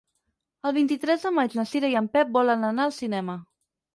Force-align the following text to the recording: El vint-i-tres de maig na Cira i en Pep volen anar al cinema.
El 0.67 0.71
vint-i-tres 0.77 1.25
de 1.27 1.31
maig 1.41 1.57
na 1.59 1.67
Cira 1.73 1.91
i 1.95 1.99
en 2.01 2.09
Pep 2.17 2.31
volen 2.39 2.67
anar 2.73 2.87
al 2.89 2.95
cinema. 2.99 3.37